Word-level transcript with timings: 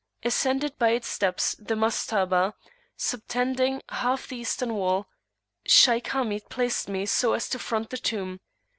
Ascending 0.23 0.71
by 0.79 0.89
its 0.93 1.07
steps 1.07 1.53
the 1.59 1.75
Mastabah 1.75 2.53
subtending 2.97 3.81
half 3.87 4.29
the 4.29 4.37
Eastern 4.37 4.73
wall, 4.73 5.05
Shaykh 5.67 6.07
Hamid 6.07 6.49
placed 6.49 6.89
me 6.89 7.05
so 7.05 7.33
as 7.33 7.47
to 7.49 7.59
front 7.59 7.91
the 7.91 7.97
tomb. 7.99 8.39